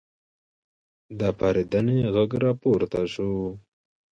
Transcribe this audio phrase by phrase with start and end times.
[1.19, 3.31] د پارېدنې غږ راپورته شو.